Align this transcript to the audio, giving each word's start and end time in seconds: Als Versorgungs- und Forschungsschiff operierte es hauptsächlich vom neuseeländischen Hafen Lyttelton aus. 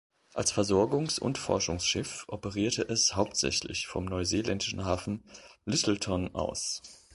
Als 0.33 0.51
Versorgungs- 0.51 1.19
und 1.19 1.37
Forschungsschiff 1.37 2.25
operierte 2.27 2.81
es 2.81 3.15
hauptsächlich 3.15 3.85
vom 3.85 4.05
neuseeländischen 4.05 4.83
Hafen 4.83 5.23
Lyttelton 5.65 6.33
aus. 6.33 6.81